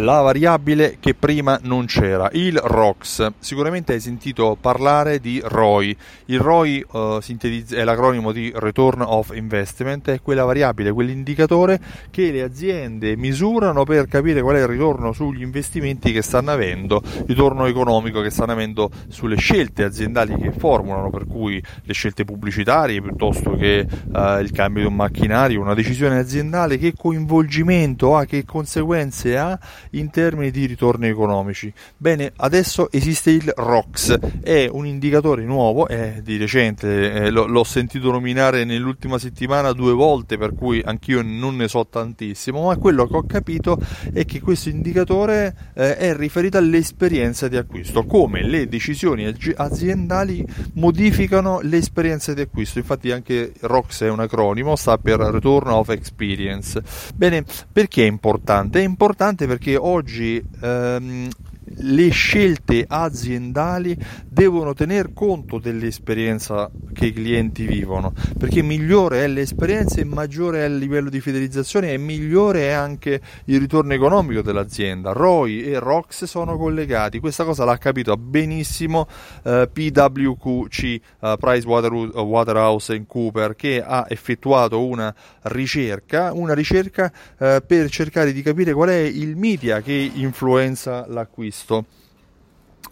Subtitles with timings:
[0.00, 3.32] la variabile che prima non c'era, il ROX.
[3.38, 5.96] Sicuramente hai sentito parlare di ROI.
[6.26, 12.42] Il ROI uh, è l'acronimo di Return of Investment, è quella variabile, quell'indicatore che le
[12.42, 18.20] aziende misurano per capire qual è il ritorno sugli investimenti che stanno avendo, ritorno economico
[18.22, 23.86] che stanno avendo sulle scelte aziendali che formulano, per cui le scelte pubblicitarie piuttosto che
[24.12, 29.58] uh, il cambio di un macchinario, una decisione aziendale, che coinvolgimento ha, che conseguenze ha
[29.90, 31.72] in termini di ritorni economici.
[31.96, 37.64] Bene, adesso esiste il ROX, è un indicatore nuovo, è di recente, eh, l- l'ho
[37.64, 43.06] sentito nominare nell'ultima settimana due volte, per cui anch'io non ne so tantissimo, ma quello
[43.06, 43.78] che ho capito
[44.12, 51.60] è che questo indicatore eh, è riferito all'esperienza di acquisto, come le decisioni aziendali modificano
[51.62, 52.78] l'esperienza di acquisto.
[52.78, 56.82] Infatti anche ROX è un acronimo, sta per Return of Experience.
[57.14, 58.80] Bene, perché è importante?
[58.80, 61.28] È importante perché oggi ehm,
[61.82, 63.96] le scelte aziendali
[64.40, 70.64] devono tener conto dell'esperienza che i clienti vivono, perché migliore è l'esperienza e maggiore è
[70.64, 75.12] il livello di fidelizzazione e migliore è anche il ritorno economico dell'azienda.
[75.12, 79.06] ROI e ROX sono collegati, questa cosa l'ha capito benissimo
[79.42, 81.00] eh, PWQC, eh,
[81.38, 88.72] Price Waterhouse Cooper, che ha effettuato una ricerca, una ricerca eh, per cercare di capire
[88.72, 91.84] qual è il media che influenza l'acquisto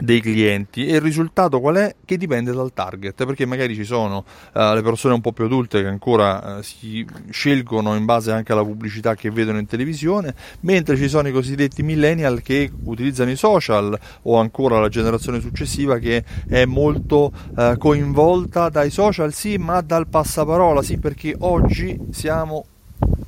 [0.00, 1.94] dei clienti e il risultato qual è?
[2.04, 5.82] Che dipende dal target perché magari ci sono uh, le persone un po' più adulte
[5.82, 10.96] che ancora uh, si scelgono in base anche alla pubblicità che vedono in televisione mentre
[10.96, 16.24] ci sono i cosiddetti millennial che utilizzano i social o ancora la generazione successiva che
[16.48, 22.64] è molto uh, coinvolta dai social sì ma dal passaparola sì perché oggi siamo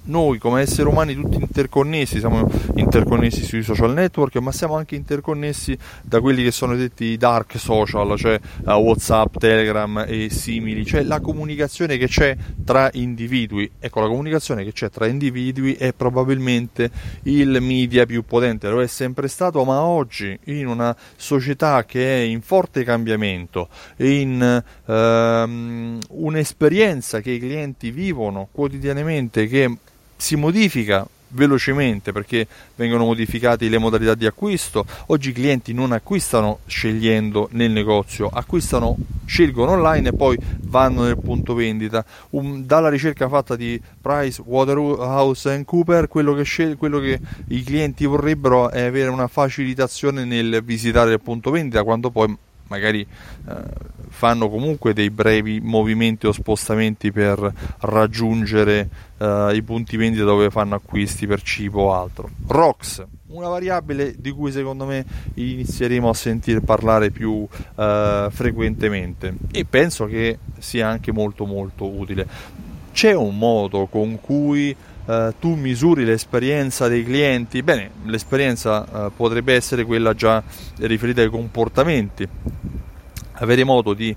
[0.05, 5.77] noi come esseri umani tutti interconnessi, siamo interconnessi sui social network, ma siamo anche interconnessi
[6.03, 11.03] da quelli che sono detti i dark social, cioè uh, WhatsApp, Telegram e simili, cioè
[11.03, 13.71] la comunicazione che c'è tra individui.
[13.79, 16.91] Ecco, la comunicazione che c'è tra individui è probabilmente
[17.25, 22.21] il media più potente, lo è sempre stato, ma oggi in una società che è
[22.23, 24.93] in forte cambiamento, in uh,
[26.23, 29.77] un'esperienza che i clienti vivono quotidianamente che
[30.23, 32.47] si modifica velocemente perché
[32.77, 34.87] vengono modificate le modalità di acquisto.
[35.07, 41.19] Oggi i clienti non acquistano scegliendo nel negozio, acquistano, scelgono online e poi vanno nel
[41.19, 42.05] punto vendita.
[42.31, 47.19] Um, dalla ricerca fatta di Price Waterhouse Cooper, quello che, scel- quello che
[47.49, 52.37] i clienti vorrebbero è avere una facilitazione nel visitare il punto vendita quando poi
[52.73, 53.55] magari eh,
[54.09, 58.89] fanno comunque dei brevi movimenti o spostamenti per raggiungere
[59.19, 62.31] eh, i punti vendita dove fanno acquisti per cibo o altro.
[62.47, 67.47] ROX, una variabile di cui secondo me inizieremo a sentire parlare più
[67.77, 72.27] eh, frequentemente e penso che sia anche molto molto utile.
[73.03, 79.53] C'è un modo con cui Uh, tu misuri l'esperienza dei clienti, bene, l'esperienza uh, potrebbe
[79.53, 80.41] essere quella già
[80.77, 82.25] riferita ai comportamenti,
[83.33, 84.15] avere modo di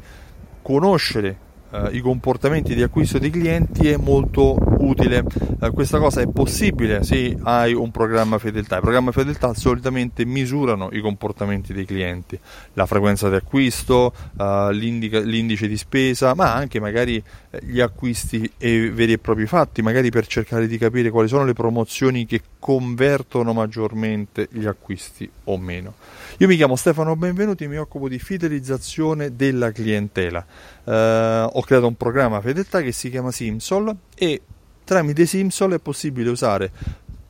[0.61, 1.37] conoscere
[1.71, 5.23] eh, i comportamenti di acquisto dei clienti è molto utile.
[5.61, 8.77] Eh, questa cosa è possibile se hai un programma fedeltà.
[8.77, 12.39] I programmi fedeltà solitamente misurano i comportamenti dei clienti,
[12.73, 19.13] la frequenza di acquisto, eh, l'indice di spesa, ma anche magari eh, gli acquisti veri
[19.13, 24.47] e propri fatti, magari per cercare di capire quali sono le promozioni che convertono maggiormente
[24.51, 25.93] gli acquisti o meno.
[26.37, 30.45] Io mi chiamo Stefano Benvenuti e mi occupo di fidelizzazione della clientela.
[30.83, 34.41] Eh, ho creato un programma fedeltà che si chiama Simsol e
[34.85, 36.71] tramite Simsol è possibile usare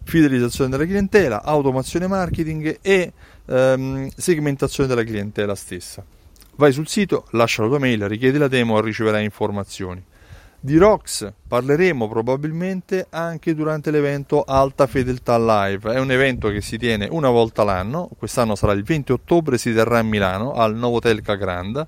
[0.04, 3.12] fidelizzazione della clientela, automazione marketing e
[3.48, 6.04] ehm, segmentazione della clientela stessa.
[6.58, 10.04] Vai sul sito, lascia la tua mail, richiedi la demo e riceverai informazioni.
[10.60, 15.94] Di ROX parleremo probabilmente anche durante l'evento Alta Fedeltà Live.
[15.94, 19.74] È un evento che si tiene una volta l'anno, quest'anno sarà il 20 ottobre, si
[19.74, 21.88] terrà a Milano al Novotel Cagranda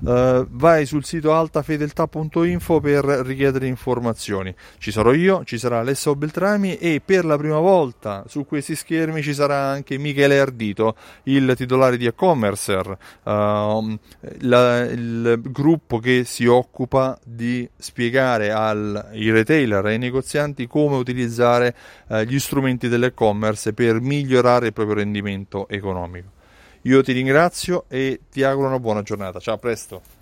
[0.00, 4.54] Uh, vai sul sito altafedeltà.info per richiedere informazioni.
[4.78, 9.22] Ci sarò io, ci sarà Alessio Beltrami e per la prima volta su questi schermi
[9.22, 13.98] ci sarà anche Michele Ardito, il titolare di e-commercer, uh,
[14.40, 21.74] la, il gruppo che si occupa di spiegare ai retailer ai negozianti come utilizzare
[22.08, 26.36] uh, gli strumenti dell'e-commerce per migliorare il proprio rendimento economico.
[26.82, 29.40] Io ti ringrazio e ti auguro una buona giornata.
[29.40, 30.17] Ciao, a presto.